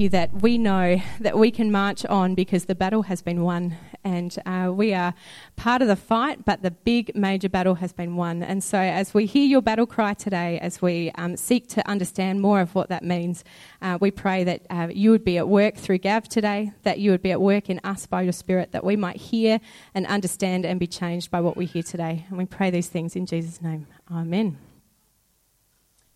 [0.00, 3.76] you that we know that we can march on because the battle has been won
[4.02, 5.14] and uh, we are
[5.54, 8.42] part of the fight, but the big major battle has been won.
[8.42, 12.40] And so, as we hear your battle cry today, as we um, seek to understand
[12.40, 13.44] more of what that means,
[13.82, 17.12] uh, we pray that uh, you would be at work through Gav today, that you
[17.12, 19.60] would be at work in us by your Spirit, that we might hear
[19.94, 22.26] and understand and be changed by what we hear today.
[22.30, 23.86] And we pray these things in Jesus' name.
[24.10, 24.58] Amen.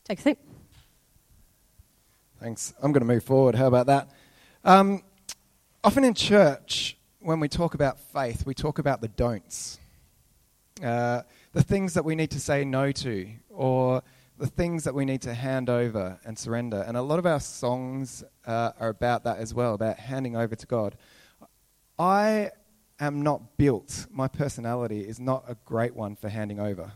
[0.03, 0.48] Take a seat.
[2.41, 2.73] Thanks.
[2.81, 3.57] I'm going to move forward.
[3.57, 4.11] How about that?
[4.65, 5.03] Um,
[5.83, 9.81] often in church, when we talk about faith, we talk about the don'ts.
[10.81, 14.05] Uh, the things that we need to say no to, or
[14.39, 16.85] the things that we need to hand over and surrender.
[16.87, 20.55] And a lot of our songs uh, are about that as well, about handing over
[20.55, 20.97] to God.
[21.99, 22.53] I
[23.01, 26.93] am not built, my personality is not a great one for handing over.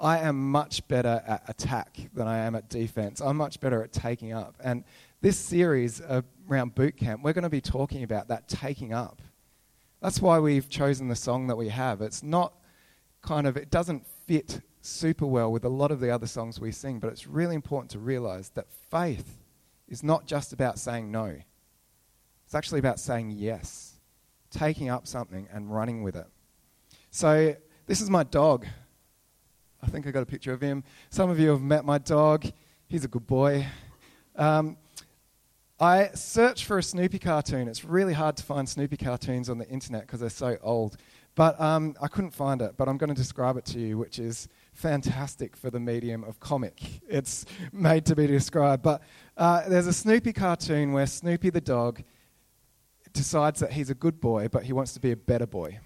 [0.00, 3.20] I am much better at attack than I am at defense.
[3.20, 4.56] I'm much better at taking up.
[4.62, 4.84] And
[5.20, 6.00] this series
[6.48, 9.20] around boot camp, we're going to be talking about that taking up.
[10.00, 12.00] That's why we've chosen the song that we have.
[12.00, 12.54] It's not
[13.20, 16.72] kind of, it doesn't fit super well with a lot of the other songs we
[16.72, 19.38] sing, but it's really important to realize that faith
[19.86, 21.36] is not just about saying no,
[22.46, 24.00] it's actually about saying yes,
[24.50, 26.26] taking up something and running with it.
[27.10, 27.54] So,
[27.86, 28.66] this is my dog.
[29.82, 30.84] I think I got a picture of him.
[31.08, 32.44] Some of you have met my dog.
[32.86, 33.66] He's a good boy.
[34.36, 34.76] Um,
[35.78, 37.66] I searched for a Snoopy cartoon.
[37.66, 40.98] It's really hard to find Snoopy cartoons on the internet because they're so old.
[41.34, 42.74] But um, I couldn't find it.
[42.76, 46.38] But I'm going to describe it to you, which is fantastic for the medium of
[46.40, 46.82] comic.
[47.08, 48.82] It's made to be described.
[48.82, 49.02] But
[49.38, 52.02] uh, there's a Snoopy cartoon where Snoopy the dog
[53.14, 55.78] decides that he's a good boy, but he wants to be a better boy.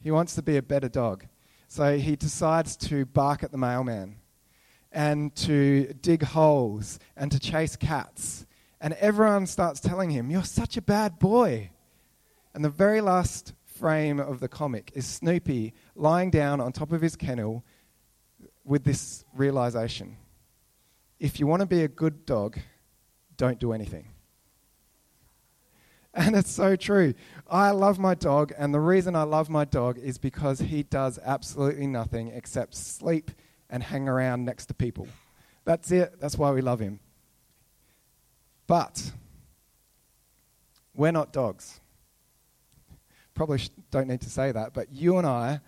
[0.00, 1.26] He wants to be a better dog.
[1.68, 4.16] So he decides to bark at the mailman
[4.92, 8.46] and to dig holes and to chase cats.
[8.80, 11.70] And everyone starts telling him, You're such a bad boy.
[12.54, 17.00] And the very last frame of the comic is Snoopy lying down on top of
[17.00, 17.64] his kennel
[18.64, 20.16] with this realization
[21.24, 22.58] if you want to be a good dog,
[23.36, 24.13] don't do anything.
[26.16, 27.14] And it's so true.
[27.50, 31.18] I love my dog, and the reason I love my dog is because he does
[31.24, 33.32] absolutely nothing except sleep
[33.68, 35.08] and hang around next to people.
[35.64, 36.20] That's it.
[36.20, 37.00] That's why we love him.
[38.68, 39.10] But
[40.94, 41.80] we're not dogs.
[43.34, 43.60] Probably
[43.90, 45.60] don't need to say that, but you and I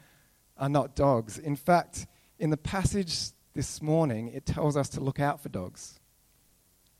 [0.56, 1.38] are not dogs.
[1.38, 2.06] In fact,
[2.38, 5.98] in the passage this morning, it tells us to look out for dogs.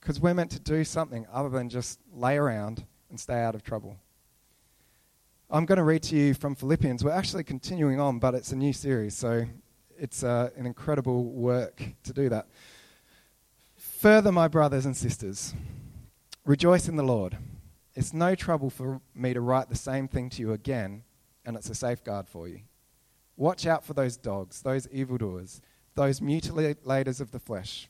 [0.00, 2.84] Because we're meant to do something other than just lay around
[3.16, 3.96] and stay out of trouble.
[5.48, 7.02] I'm going to read to you from Philippians.
[7.02, 9.46] We're actually continuing on, but it's a new series, so
[9.98, 12.46] it's uh, an incredible work to do that.
[13.78, 15.54] Further, my brothers and sisters,
[16.44, 17.38] rejoice in the Lord.
[17.94, 21.02] It's no trouble for me to write the same thing to you again,
[21.46, 22.60] and it's a safeguard for you.
[23.34, 25.62] Watch out for those dogs, those evildoers,
[25.94, 27.88] those mutilators of the flesh.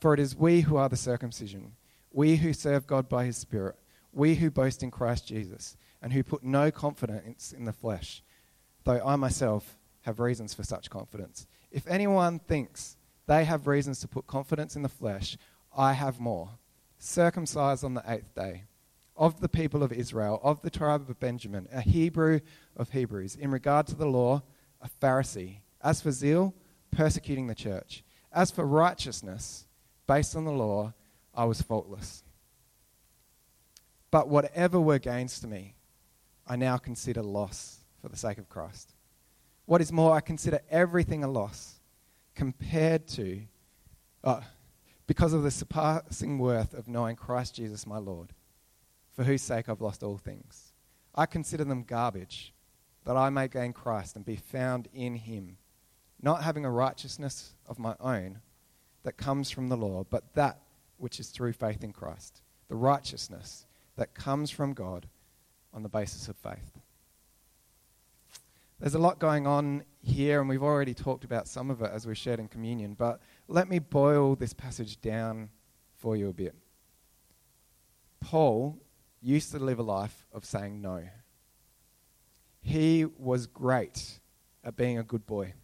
[0.00, 1.76] For it is we who are the circumcision,
[2.10, 3.76] we who serve God by his Spirit
[4.18, 8.22] we who boast in Christ Jesus and who put no confidence in the flesh,
[8.84, 11.46] though I myself have reasons for such confidence.
[11.70, 12.96] If anyone thinks
[13.26, 15.38] they have reasons to put confidence in the flesh,
[15.76, 16.50] I have more.
[16.98, 18.64] Circumcised on the eighth day,
[19.16, 22.40] of the people of Israel, of the tribe of Benjamin, a Hebrew
[22.76, 24.42] of Hebrews, in regard to the law,
[24.80, 25.58] a Pharisee.
[25.80, 26.54] As for zeal,
[26.90, 28.02] persecuting the church.
[28.32, 29.66] As for righteousness,
[30.08, 30.92] based on the law,
[31.34, 32.24] I was faultless.
[34.10, 35.74] But whatever were gains to me,
[36.46, 38.94] I now consider loss for the sake of Christ.
[39.66, 41.80] What is more, I consider everything a loss
[42.34, 43.42] compared to,
[44.24, 44.40] uh,
[45.06, 48.32] because of the surpassing worth of knowing Christ Jesus my Lord,
[49.12, 50.72] for whose sake I've lost all things.
[51.14, 52.54] I consider them garbage,
[53.04, 55.58] that I may gain Christ and be found in him,
[56.22, 58.40] not having a righteousness of my own
[59.02, 60.60] that comes from the law, but that
[60.96, 63.66] which is through faith in Christ, the righteousness
[63.98, 65.06] that comes from God
[65.74, 66.78] on the basis of faith.
[68.78, 72.06] There's a lot going on here, and we've already talked about some of it as
[72.06, 75.50] we shared in communion, but let me boil this passage down
[75.96, 76.54] for you a bit.
[78.20, 78.78] Paul
[79.20, 81.02] used to live a life of saying no.
[82.60, 84.20] He was great
[84.62, 85.54] at being a good boy.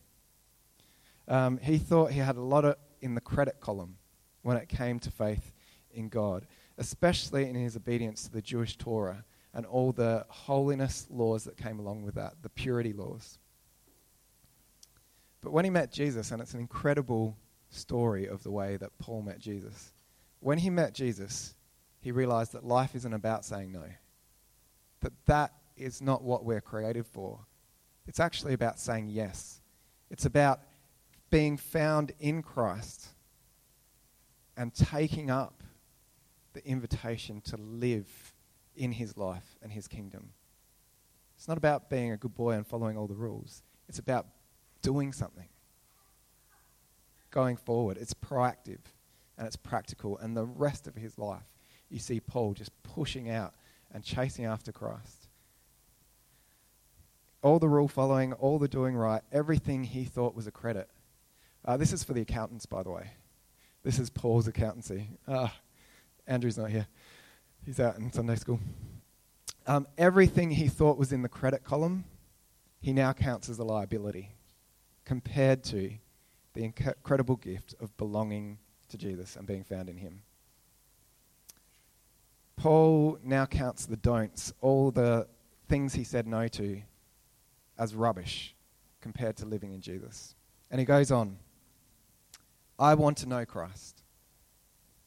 [1.28, 3.96] Um, he thought he had a lot of in the credit column
[4.42, 5.52] when it came to faith
[5.92, 6.46] in God
[6.78, 11.78] especially in his obedience to the Jewish Torah and all the holiness laws that came
[11.78, 13.38] along with that, the purity laws.
[15.40, 17.36] But when he met Jesus, and it's an incredible
[17.70, 19.92] story of the way that Paul met Jesus,
[20.40, 21.54] when he met Jesus,
[22.00, 23.84] he realized that life isn't about saying no.
[25.00, 27.40] That that is not what we're created for.
[28.06, 29.60] It's actually about saying yes.
[30.10, 30.60] It's about
[31.30, 33.08] being found in Christ
[34.56, 35.62] and taking up
[36.54, 38.32] the invitation to live
[38.74, 40.30] in his life and his kingdom.
[41.36, 43.62] It's not about being a good boy and following all the rules.
[43.88, 44.26] It's about
[44.82, 45.48] doing something,
[47.30, 47.98] going forward.
[48.00, 48.78] It's proactive
[49.36, 50.16] and it's practical.
[50.18, 51.42] And the rest of his life,
[51.90, 53.54] you see Paul just pushing out
[53.92, 55.28] and chasing after Christ.
[57.42, 60.88] All the rule following, all the doing right, everything he thought was a credit.
[61.64, 63.10] Uh, this is for the accountants, by the way.
[63.82, 65.08] This is Paul's accountancy.
[65.28, 65.54] Ah,
[66.26, 66.86] Andrew's not here.
[67.64, 68.60] He's out in Sunday school.
[69.66, 72.04] Um, everything he thought was in the credit column,
[72.80, 74.30] he now counts as a liability
[75.04, 75.92] compared to
[76.52, 80.22] the incredible gift of belonging to Jesus and being found in him.
[82.56, 85.26] Paul now counts the don'ts, all the
[85.68, 86.82] things he said no to,
[87.78, 88.54] as rubbish
[89.00, 90.34] compared to living in Jesus.
[90.70, 91.38] And he goes on
[92.78, 94.03] I want to know Christ.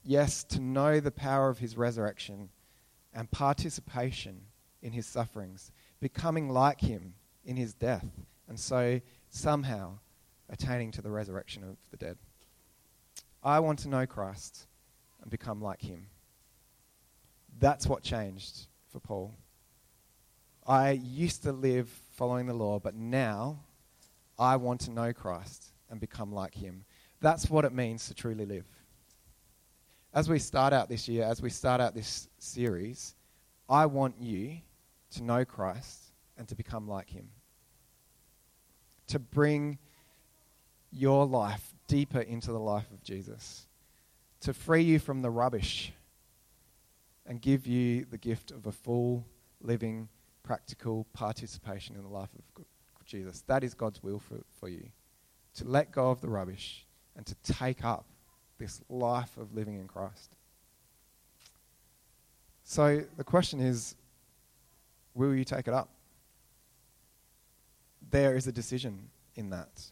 [0.10, 2.48] Yes, to know the power of his resurrection
[3.14, 4.40] and participation
[4.82, 5.70] in his sufferings,
[6.00, 8.06] becoming like him in his death,
[8.48, 10.00] and so somehow
[10.48, 12.18] attaining to the resurrection of the dead.
[13.44, 14.68] I want to know Christ
[15.22, 16.08] and become like him.
[17.60, 19.36] That's what changed for Paul.
[20.66, 23.60] I used to live following the law, but now
[24.40, 26.86] I want to know Christ and become like him.
[27.20, 28.64] That's what it means to truly live.
[30.14, 33.16] As we start out this year, as we start out this series,
[33.70, 34.58] I want you
[35.12, 37.30] to know Christ and to become like him.
[39.08, 39.78] To bring
[40.92, 43.68] your life deeper into the life of Jesus.
[44.42, 45.94] To free you from the rubbish
[47.26, 49.26] and give you the gift of a full,
[49.62, 50.08] living,
[50.44, 52.66] practical participation in the life of
[53.06, 53.44] Jesus.
[53.48, 54.90] That is God's will for, for you.
[55.56, 58.06] To let go of the rubbish and to take up
[58.58, 60.32] this life of living in Christ.
[62.64, 63.96] So the question is
[65.14, 65.90] will you take it up?
[68.12, 69.92] There is a decision in that.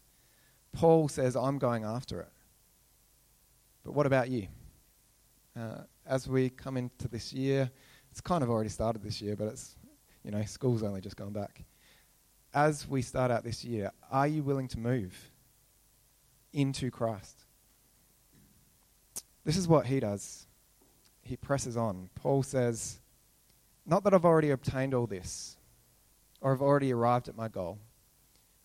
[0.72, 2.28] Paul says, I'm going after it.
[3.82, 4.48] But what about you?
[5.58, 7.70] Uh, as we come into this year,
[8.10, 9.76] it's kind of already started this year, but it's,
[10.22, 11.64] you know, school's only just gone back.
[12.52, 15.14] As we start out this year, are you willing to move
[16.52, 17.45] into Christ?
[19.46, 20.48] This is what he does.
[21.22, 22.10] He presses on.
[22.16, 22.98] Paul says,
[23.86, 25.56] Not that I've already obtained all this,
[26.40, 27.78] or I've already arrived at my goal,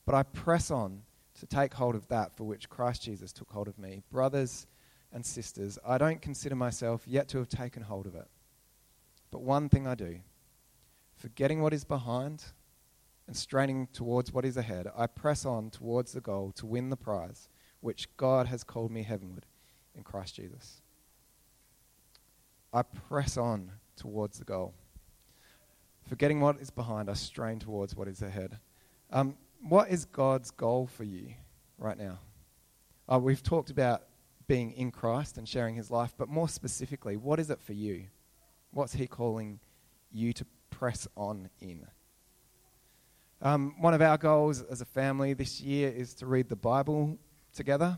[0.07, 1.03] but I press on
[1.39, 4.01] to take hold of that for which Christ Jesus took hold of me.
[4.11, 4.65] Brothers
[5.13, 8.27] and sisters, I don't consider myself yet to have taken hold of it.
[9.29, 10.17] But one thing I do,
[11.15, 12.43] forgetting what is behind
[13.27, 16.97] and straining towards what is ahead, I press on towards the goal to win the
[16.97, 17.49] prize
[17.81, 19.45] which God has called me heavenward
[19.95, 20.81] in Christ Jesus.
[22.73, 24.73] I press on towards the goal.
[26.07, 28.59] Forgetting what is behind, I strain towards what is ahead.
[29.11, 31.33] Um, what is God's goal for you
[31.77, 32.19] right now?
[33.11, 34.03] Uh, we've talked about
[34.47, 38.05] being in Christ and sharing his life, but more specifically, what is it for you?
[38.71, 39.59] What's he calling
[40.11, 41.85] you to press on in?
[43.41, 47.17] Um, one of our goals as a family this year is to read the Bible
[47.53, 47.97] together.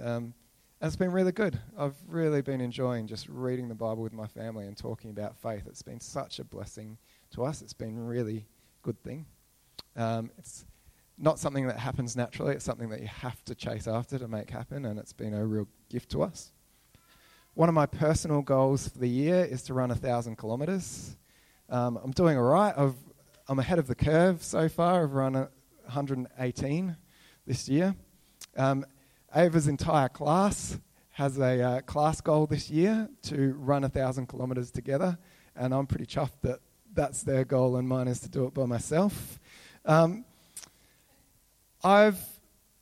[0.00, 0.34] Um,
[0.80, 1.58] and it's been really good.
[1.76, 5.64] I've really been enjoying just reading the Bible with my family and talking about faith.
[5.66, 6.98] It's been such a blessing
[7.32, 7.62] to us.
[7.62, 8.46] It's been a really
[8.82, 9.26] good thing.
[9.96, 10.64] Um, it's
[11.18, 12.54] not something that happens naturally.
[12.54, 15.44] It's something that you have to chase after to make happen, and it's been a
[15.44, 16.52] real gift to us.
[17.54, 21.16] One of my personal goals for the year is to run a thousand kilometres.
[21.68, 22.72] Um, I'm doing all right.
[22.76, 22.94] I've,
[23.48, 25.02] I'm ahead of the curve so far.
[25.02, 26.96] I've run 118
[27.48, 27.96] this year.
[28.56, 28.86] Um,
[29.34, 30.78] Ava's entire class
[31.12, 35.18] has a uh, class goal this year to run a thousand kilometres together,
[35.56, 36.60] and I'm pretty chuffed that
[36.94, 39.38] that's their goal and mine is to do it by myself.
[39.84, 40.24] Um,
[41.84, 42.18] I've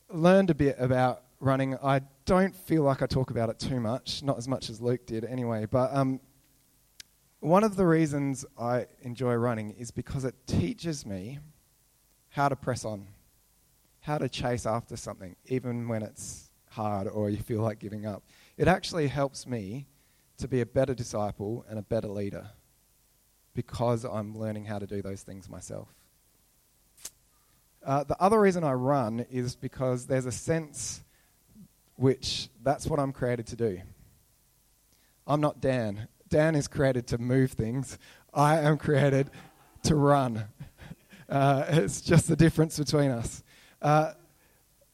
[0.09, 1.77] learned a bit about running.
[1.83, 5.05] I don't feel like I talk about it too much, not as much as Luke
[5.05, 6.19] did anyway, but um,
[7.39, 11.39] one of the reasons I enjoy running is because it teaches me
[12.29, 13.07] how to press on
[14.07, 18.23] how to chase after something, even when it's hard or you feel like giving up.
[18.57, 19.85] It actually helps me
[20.37, 22.49] to be a better disciple and a better leader
[23.53, 25.89] because I'm learning how to do those things myself.
[27.85, 31.03] Uh, the other reason I run is because there's a sense
[31.97, 33.81] which that's what I'm created to do.
[35.27, 36.07] I'm not Dan.
[36.29, 37.97] Dan is created to move things.
[38.33, 39.31] I am created
[39.83, 40.45] to run.
[41.29, 43.43] Uh, it's just the difference between us.
[43.81, 44.13] Uh,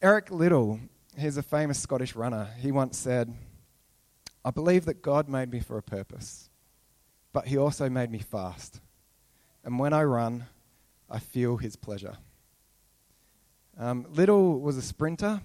[0.02, 0.78] Eric Liddell,
[1.18, 2.50] he's a famous Scottish runner.
[2.58, 3.34] He once said,
[4.44, 6.50] I believe that God made me for a purpose,
[7.32, 8.80] but he also made me fast.
[9.64, 10.44] And when I run,
[11.08, 12.18] I feel his pleasure.
[13.78, 15.40] Um, Liddell was a sprinter.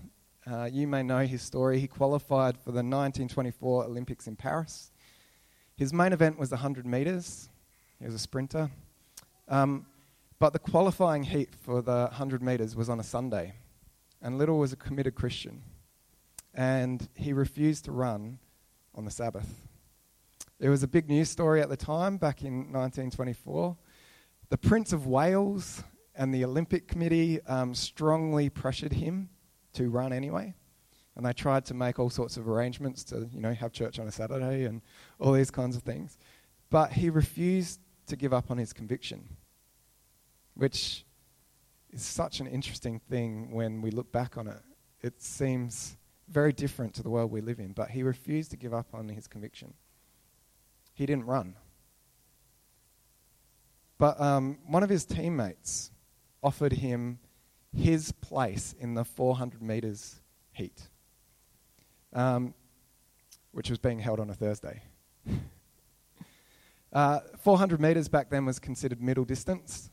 [0.46, 1.80] Uh, you may know his story.
[1.80, 4.92] He qualified for the 1924 Olympics in Paris.
[5.78, 7.48] His main event was the 100 metres.
[8.00, 8.70] He was a sprinter.
[9.48, 9.86] Um,
[10.40, 13.56] but the qualifying heat for the 100 metres was on a Sunday.
[14.22, 15.62] And Liddell was a committed Christian.
[16.54, 18.40] And he refused to run
[18.96, 19.68] on the Sabbath.
[20.60, 23.78] It was a big news story at the time, back in 1924.
[24.50, 25.84] The Prince of Wales
[26.16, 29.30] and the Olympic Committee um, strongly pressured him
[29.74, 30.54] to run anyway.
[31.16, 34.08] And they tried to make all sorts of arrangements to, you know, have church on
[34.08, 34.82] a Saturday and
[35.20, 36.18] all these kinds of things.
[36.70, 39.38] But he refused to give up on his conviction,
[40.60, 41.06] which
[41.92, 44.62] is such an interesting thing when we look back on it.
[45.02, 45.98] It seems
[46.28, 49.08] very different to the world we live in, but he refused to give up on
[49.10, 49.74] his conviction.
[50.94, 51.56] He didn't run.
[53.98, 55.92] But um, one of his teammates
[56.44, 57.20] offered him
[57.76, 60.20] his place in the 400 metres
[60.52, 60.90] heat,
[62.14, 62.54] um,
[63.52, 64.82] which was being held on a Thursday.
[66.94, 69.90] uh, 400 metres back then was considered middle distance.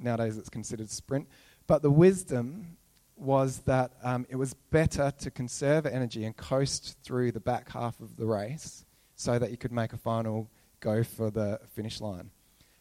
[0.00, 1.28] Nowadays it's considered sprint.
[1.66, 2.76] But the wisdom
[3.16, 8.00] was that um, it was better to conserve energy and coast through the back half
[8.00, 8.84] of the race
[9.14, 10.50] so that you could make a final
[10.80, 12.30] go for the finish line.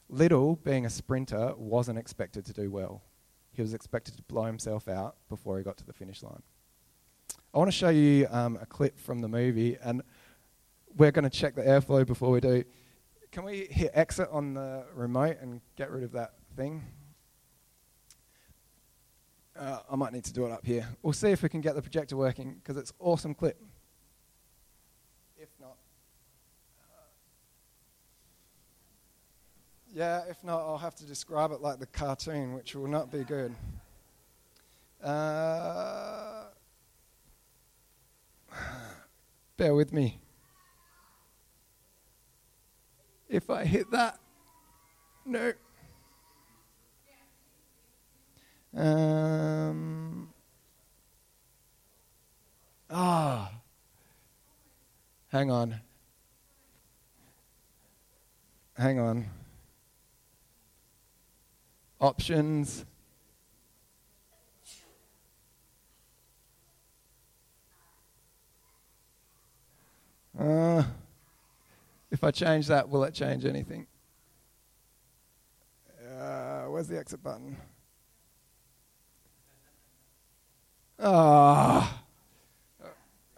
[0.09, 3.01] Liddell, being a sprinter, wasn't expected to do well.
[3.53, 6.43] He was expected to blow himself out before he got to the finish line.
[7.53, 10.03] I want to show you um, a clip from the movie, and
[10.97, 12.65] we're going to check the airflow before we do.
[13.31, 16.83] Can we hit exit on the remote and get rid of that thing?
[19.57, 20.85] Uh, I might need to do it up here.
[21.01, 23.61] We'll see if we can get the projector working because it's awesome clip.
[25.37, 25.77] If not,
[26.77, 27.07] uh,
[29.93, 33.23] yeah, if not, I'll have to describe it like the cartoon, which will not be
[33.23, 33.55] good.
[35.01, 36.45] Uh,
[39.57, 40.19] bear with me.
[43.29, 44.19] If I hit that,
[45.25, 45.53] no.
[48.75, 50.29] Um,
[52.89, 53.51] ah,
[55.29, 55.79] hang on.
[58.77, 59.25] Hang on
[62.05, 62.85] options.
[70.37, 70.83] Uh,
[72.11, 73.87] if I change that, will it change anything?
[76.19, 77.55] Uh, where's the exit button?
[80.99, 82.01] Ah.
[82.81, 82.87] Uh,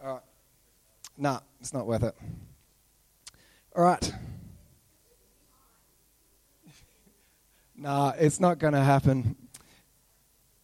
[0.00, 0.18] uh,
[1.16, 2.14] nah, it's not worth it.
[3.76, 4.12] All right.
[7.80, 9.36] Nah, it's not going to happen.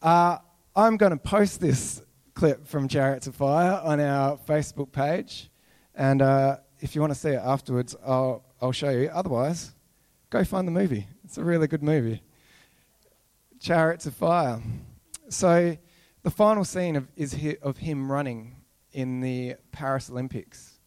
[0.02, 0.38] Uh,
[0.74, 2.02] I'm going to post this
[2.34, 5.48] clip from Chariots of Fire on our Facebook page.
[5.94, 9.10] And uh, if you want to see it afterwards, I'll, I'll show you.
[9.12, 9.72] Otherwise,
[10.30, 11.06] go find the movie.
[11.22, 12.20] It's a really good movie.
[13.60, 14.60] Chariots of Fire.
[15.28, 15.76] So,
[16.24, 18.56] the final scene of, is of him running
[18.92, 20.80] in the Paris Olympics.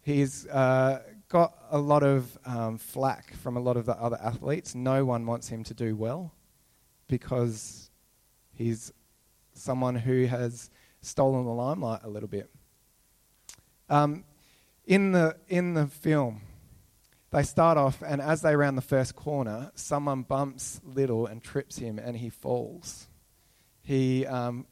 [0.00, 4.76] He's uh, got a lot of um, flack from a lot of the other athletes.
[4.76, 6.32] No one wants him to do well
[7.08, 7.90] because
[8.54, 8.92] he's
[9.54, 12.48] someone who has stolen the limelight a little bit.
[13.88, 14.24] Um,
[14.84, 16.42] in the in the film,
[17.32, 21.78] they start off, and as they round the first corner, someone bumps Liddell and trips
[21.78, 23.08] him, and he falls.
[23.82, 24.66] He um,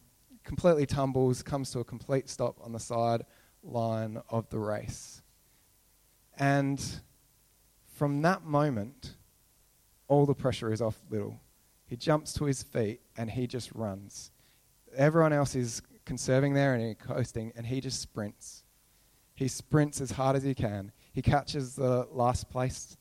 [0.45, 3.23] completely tumbles, comes to a complete stop on the side
[3.63, 5.23] line of the race.
[6.39, 6.83] And
[7.95, 9.15] from that moment,
[10.09, 11.41] all the pressure is off Liddell.
[11.87, 14.31] He jumps to his feet and he just runs.
[14.97, 18.63] Everyone else is conserving there and coasting, and he just sprints.
[19.35, 20.93] He sprints as hard as he can.
[21.13, 22.97] He catches the last place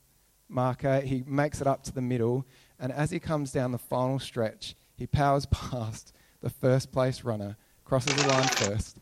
[0.49, 2.45] marker, he makes it up to the middle,
[2.79, 6.12] and as he comes down the final stretch, he powers past
[6.43, 8.97] the first place runner, crosses the line first.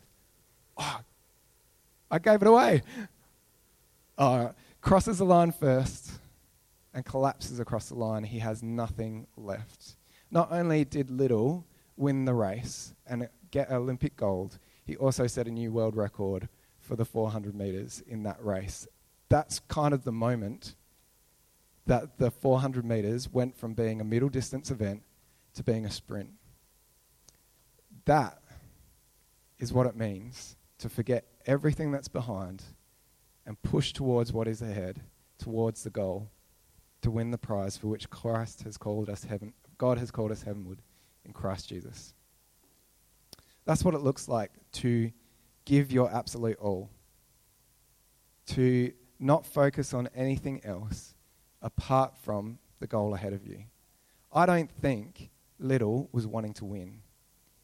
[0.78, 1.00] Oh,
[2.10, 2.82] I gave it away
[4.18, 6.12] uh, crosses the line first
[6.94, 8.24] and collapses across the line.
[8.24, 9.96] He has nothing left.
[10.30, 15.50] Not only did Liddell win the race and get Olympic gold, he also set a
[15.50, 16.48] new world record
[16.80, 18.88] for the 400 metres in that race,
[19.28, 20.74] that's kind of the moment
[21.86, 25.02] that the 400 meters went from being a middle distance event
[25.54, 26.30] to being a sprint.
[28.04, 28.38] That
[29.58, 32.62] is what it means to forget everything that's behind
[33.46, 35.02] and push towards what is ahead,
[35.38, 36.30] towards the goal,
[37.02, 40.42] to win the prize for which Christ has called us heaven, God has called us
[40.42, 40.80] heavenward
[41.24, 42.14] in Christ Jesus.
[43.64, 45.10] That's what it looks like to
[45.64, 46.90] give your absolute all,
[48.46, 51.14] to not focus on anything else
[51.60, 53.64] apart from the goal ahead of you.
[54.32, 57.02] I don't think Liddell was wanting to win.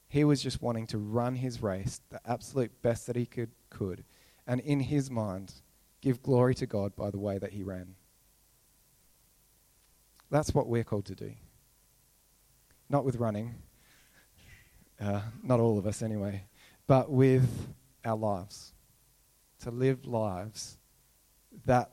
[0.08, 4.04] He was just wanting to run his race the absolute best that he could, could
[4.46, 5.52] and in his mind,
[6.00, 7.94] give glory to God by the way that he ran.
[10.30, 11.32] That's what we're called to do.
[12.88, 13.56] Not with running,
[14.98, 16.44] uh, not all of us anyway,
[16.86, 17.68] but with
[18.04, 18.72] our lives.
[19.60, 20.78] To live lives
[21.66, 21.90] that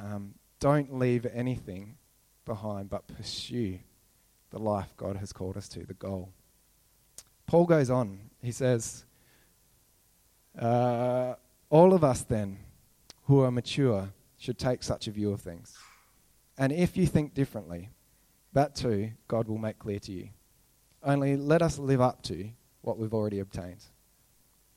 [0.00, 1.96] um, don't leave anything
[2.44, 3.78] behind, but pursue
[4.50, 6.32] the life God has called us to, the goal.
[7.50, 8.20] Paul goes on.
[8.40, 9.04] He says,
[10.56, 11.34] uh,
[11.68, 12.58] All of us then
[13.24, 15.76] who are mature should take such a view of things.
[16.56, 17.88] And if you think differently,
[18.52, 20.28] that too God will make clear to you.
[21.02, 22.50] Only let us live up to
[22.82, 23.84] what we've already obtained.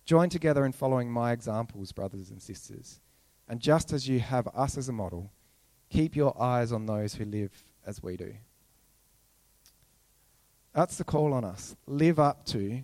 [0.05, 2.99] Join together in following my examples, brothers and sisters.
[3.47, 5.31] And just as you have us as a model,
[5.91, 7.51] keep your eyes on those who live
[7.85, 8.33] as we do.
[10.73, 11.75] That's the call on us.
[11.85, 12.83] Live up to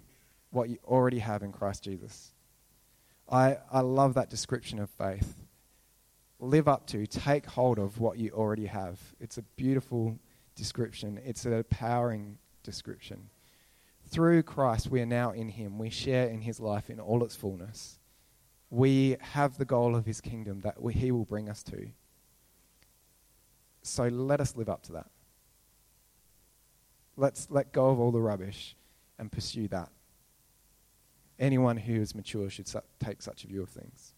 [0.51, 2.33] what you already have in Christ Jesus.
[3.29, 5.35] I, I love that description of faith.
[6.39, 8.99] Live up to, take hold of what you already have.
[9.19, 10.17] It's a beautiful
[10.55, 13.29] description, it's an empowering description.
[14.07, 15.77] Through Christ, we are now in Him.
[15.77, 17.99] We share in His life in all its fullness.
[18.71, 21.89] We have the goal of His kingdom that we, He will bring us to.
[23.83, 25.07] So let us live up to that.
[27.19, 28.77] Let's let go of all the rubbish
[29.17, 29.89] and pursue that.
[31.37, 34.13] Anyone who is mature should su- take such a view of things.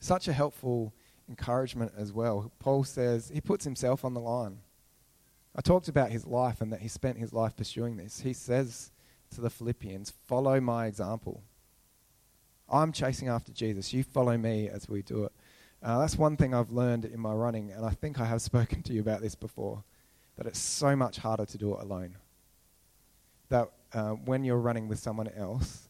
[0.00, 0.94] Such a helpful
[1.28, 2.50] encouragement as well.
[2.58, 4.60] Paul says he puts himself on the line.
[5.54, 8.20] I talked about his life and that he spent his life pursuing this.
[8.20, 8.90] He says
[9.34, 11.42] to the Philippians, Follow my example.
[12.66, 13.92] I'm chasing after Jesus.
[13.92, 15.32] You follow me as we do it.
[15.82, 18.82] Uh, that's one thing I've learned in my running, and I think I have spoken
[18.84, 19.84] to you about this before
[20.38, 22.16] that it's so much harder to do it alone.
[23.50, 25.88] That uh, when you're running with someone else,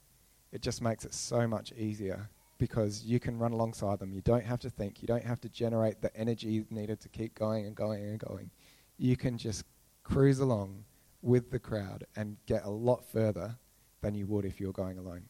[0.53, 4.13] it just makes it so much easier because you can run alongside them.
[4.13, 7.35] You don't have to think, you don't have to generate the energy needed to keep
[7.35, 8.51] going and going and going.
[8.97, 9.65] You can just
[10.03, 10.85] cruise along
[11.21, 13.57] with the crowd and get a lot further
[14.01, 15.25] than you would if you were going alone.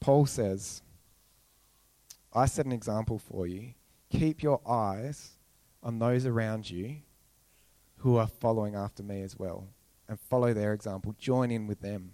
[0.00, 0.82] Paul says,
[2.32, 3.74] I set an example for you.
[4.10, 5.36] Keep your eyes
[5.82, 6.96] on those around you
[8.00, 9.68] who are following after me as well
[10.08, 11.14] and follow their example.
[11.18, 12.12] Join in with them.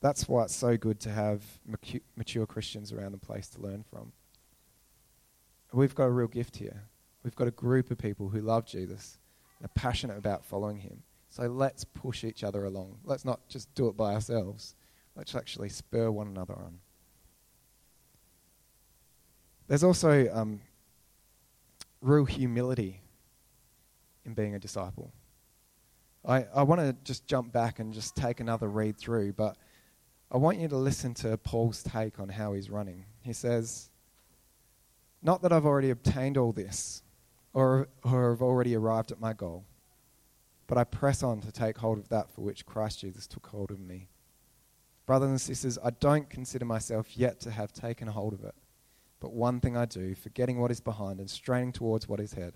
[0.00, 1.42] That's why it's so good to have
[2.14, 4.12] mature Christians around the place to learn from.
[5.72, 6.82] We've got a real gift here.
[7.22, 9.16] We've got a group of people who love Jesus
[9.58, 11.02] and are passionate about following him.
[11.30, 12.98] So let's push each other along.
[13.02, 14.74] Let's not just do it by ourselves.
[15.16, 16.80] Let's actually spur one another on.
[19.68, 20.60] There's also um,
[22.02, 23.00] real humility
[24.24, 25.12] in being a disciple.
[26.26, 29.56] I, I want to just jump back and just take another read through, but
[30.30, 33.04] I want you to listen to Paul's take on how he's running.
[33.22, 33.90] He says,
[35.22, 37.02] Not that I've already obtained all this
[37.52, 39.64] or, or have already arrived at my goal,
[40.66, 43.70] but I press on to take hold of that for which Christ Jesus took hold
[43.70, 44.08] of me.
[45.06, 48.54] Brothers and sisters, I don't consider myself yet to have taken hold of it.
[49.20, 52.54] But one thing I do, forgetting what is behind and straining towards what is ahead,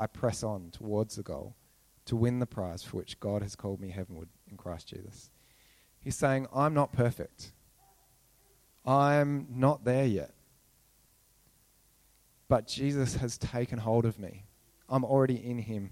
[0.00, 1.54] I press on towards the goal
[2.06, 5.30] to win the prize for which God has called me heavenward in Christ Jesus.
[6.00, 7.52] He's saying, I'm not perfect.
[8.86, 10.32] I'm not there yet.
[12.48, 14.46] But Jesus has taken hold of me.
[14.88, 15.90] I'm already in Him.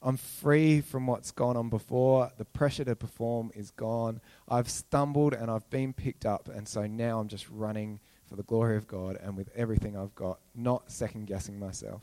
[0.00, 2.30] I'm free from what's gone on before.
[2.38, 4.20] The pressure to perform is gone.
[4.48, 6.48] I've stumbled and I've been picked up.
[6.48, 10.14] And so now I'm just running for the glory of God and with everything I've
[10.14, 12.02] got, not second guessing myself.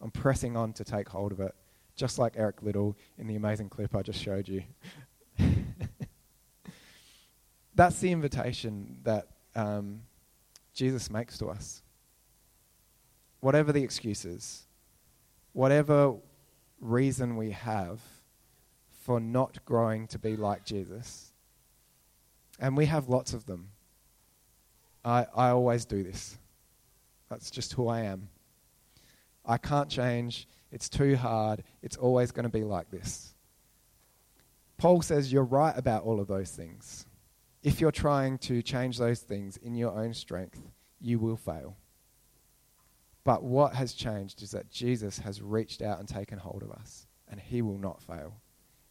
[0.00, 1.54] I'm pressing on to take hold of it,
[1.96, 4.62] just like Eric Liddell in the amazing clip I just showed you.
[7.74, 10.02] That's the invitation that um,
[10.74, 11.82] Jesus makes to us.
[13.40, 14.66] Whatever the excuses,
[15.52, 16.14] whatever
[16.80, 18.00] reason we have
[19.04, 21.32] for not growing to be like Jesus,
[22.58, 23.70] and we have lots of them.
[25.04, 26.36] I, I always do this.
[27.28, 28.28] That's just who I am.
[29.48, 30.46] I can't change.
[30.70, 31.64] It's too hard.
[31.82, 33.34] It's always going to be like this.
[34.76, 37.06] Paul says you're right about all of those things.
[37.62, 40.60] If you're trying to change those things in your own strength,
[41.00, 41.76] you will fail.
[43.24, 47.06] But what has changed is that Jesus has reached out and taken hold of us,
[47.28, 48.40] and he will not fail.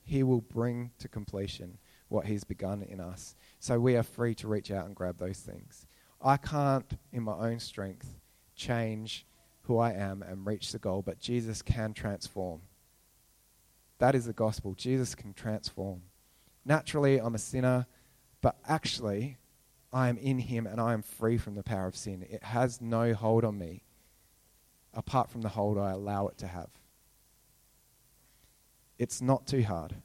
[0.04, 1.78] He will bring to completion
[2.10, 3.36] what he's begun in us.
[3.60, 5.86] So we are free to reach out and grab those things.
[6.22, 8.20] I can't, in my own strength,
[8.56, 9.27] change
[9.68, 12.62] who I am and reach the goal, but Jesus can transform.
[14.00, 14.74] That is the gospel.
[14.74, 16.02] Jesus can transform.
[16.66, 17.86] Naturally, I'm a sinner,
[18.42, 19.38] but actually,
[19.92, 22.26] I am in him and I am free from the power of sin.
[22.30, 23.84] It has no hold on me
[24.94, 26.70] apart from the hold I allow it to have.
[28.98, 29.96] It's not too hard.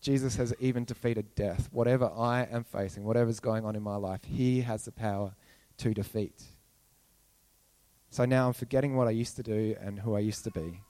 [0.00, 1.68] Jesus has even defeated death.
[1.72, 5.34] Whatever I am facing, whatever's going on in my life, he has the power
[5.78, 6.42] to defeat.
[8.10, 10.80] So now I'm forgetting what I used to do and who I used to be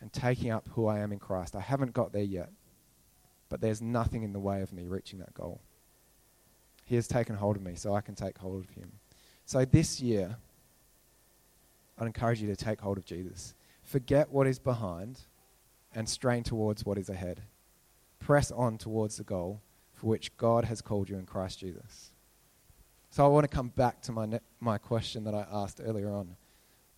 [0.00, 1.56] and taking up who I am in Christ.
[1.56, 2.50] I haven't got there yet,
[3.48, 5.60] but there's nothing in the way of me reaching that goal.
[6.84, 8.92] He has taken hold of me, so I can take hold of him.
[9.46, 10.36] So this year,
[11.98, 13.54] I'd encourage you to take hold of Jesus.
[13.82, 15.20] Forget what is behind
[15.94, 17.42] and strain towards what is ahead.
[18.18, 19.62] Press on towards the goal
[19.94, 22.10] for which God has called you in Christ Jesus.
[23.10, 26.10] So I want to come back to my, ne- my question that I asked earlier
[26.10, 26.36] on.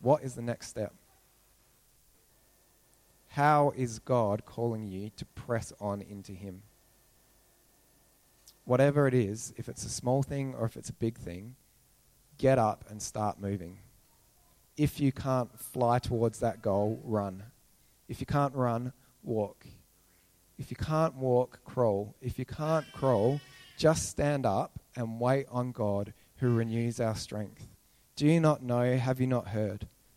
[0.07, 0.95] What is the next step?
[3.31, 6.63] How is God calling you to press on into Him?
[8.65, 11.57] Whatever it is, if it's a small thing or if it's a big thing,
[12.39, 13.79] get up and start moving.
[14.77, 17.43] If you can't fly towards that goal, run.
[18.09, 18.93] If you can't run,
[19.25, 19.67] walk.
[20.57, 22.15] If you can't walk, crawl.
[22.23, 23.41] If you can't crawl,
[23.77, 27.67] just stand up and wait on God who renews our strength.
[28.15, 28.97] Do you not know?
[28.99, 29.89] Have you not heard?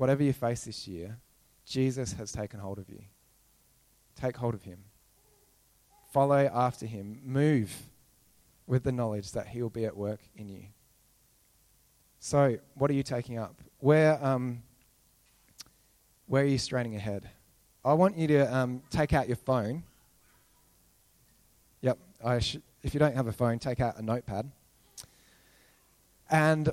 [0.00, 1.18] Whatever you face this year,
[1.66, 3.02] Jesus has taken hold of you.
[4.18, 4.78] Take hold of him.
[6.10, 7.20] Follow after him.
[7.22, 7.70] Move
[8.66, 10.62] with the knowledge that he will be at work in you.
[12.18, 13.60] So, what are you taking up?
[13.80, 14.62] Where, um,
[16.28, 17.28] where are you straining ahead?
[17.84, 19.82] I want you to um, take out your phone.
[21.82, 21.98] Yep,
[22.38, 24.50] sh- if you don't have a phone, take out a notepad.
[26.30, 26.72] And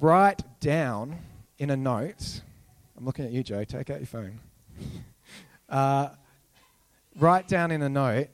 [0.00, 1.18] write down
[1.58, 2.40] in a note,
[2.96, 4.40] I'm looking at you, Joe, take out your phone.
[5.68, 6.08] uh,
[7.18, 8.28] write down in a note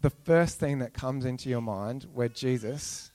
[0.00, 3.10] the first thing that comes into your mind where Jesus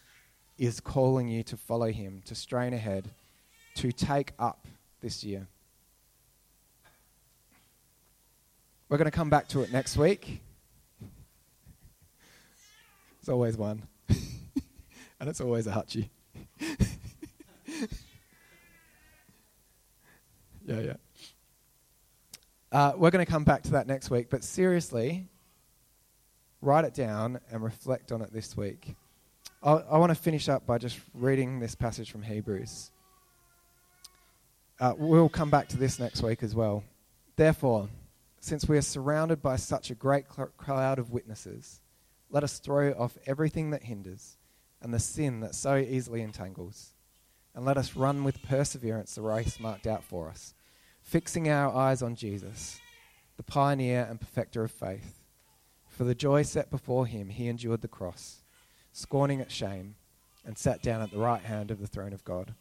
[0.57, 3.09] is calling you to follow him, to strain ahead,
[3.75, 4.67] to take up
[5.01, 5.47] this year.
[8.87, 10.41] We're going to come back to it next week.
[13.19, 13.81] It's always one.
[15.19, 16.09] and it's always a hutchie.
[20.67, 20.93] yeah, yeah.
[22.75, 25.29] Uh, we're going to come back to that next week, but seriously,
[26.61, 28.97] write it down and reflect on it this week.
[29.63, 32.91] I'll, i want to finish up by just reading this passage from Hebrews.
[34.77, 36.83] Uh, we'll come back to this next week as well.
[37.37, 37.87] Therefore,
[38.41, 41.79] since we are surrounded by such a great cl- cloud of witnesses,
[42.29, 44.35] let us throw off everything that hinders
[44.81, 46.93] and the sin that so easily entangles,
[47.55, 50.53] and let us run with perseverance the race marked out for us,
[51.05, 52.81] fixing our eyes on Jesus,
[53.37, 55.23] the pioneer and perfecter of faith.
[55.87, 58.41] For the joy set before him, he endured the cross
[58.95, 59.95] scorning its shame,
[60.45, 62.55] and sat down at the right hand of the throne of God.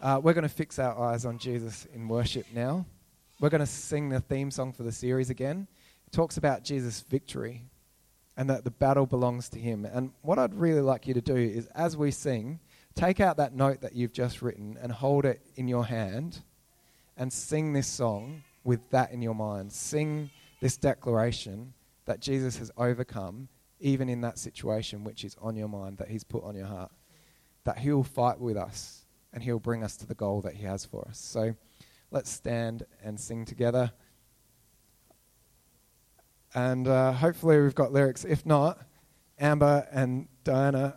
[0.00, 2.84] Uh, we're going to fix our eyes on Jesus in worship now.
[3.38, 5.68] We're going to sing the theme song for the series again.
[6.08, 7.66] It talks about Jesus' victory
[8.36, 9.84] and that the battle belongs to him.
[9.84, 12.58] And what I'd really like you to do is, as we sing,
[12.96, 16.42] take out that note that you've just written and hold it in your hand
[17.20, 19.70] and sing this song with that in your mind.
[19.70, 20.30] Sing
[20.62, 21.74] this declaration
[22.06, 26.24] that Jesus has overcome even in that situation which is on your mind, that He's
[26.24, 26.90] put on your heart,
[27.64, 29.04] that He'll fight with us
[29.34, 31.18] and He'll bring us to the goal that He has for us.
[31.18, 31.54] So
[32.10, 33.92] let's stand and sing together.
[36.54, 38.24] And uh, hopefully we've got lyrics.
[38.24, 38.80] If not,
[39.38, 40.96] Amber and Diana